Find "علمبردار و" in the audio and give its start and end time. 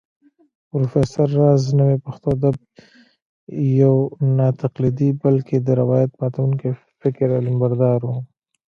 7.39-8.11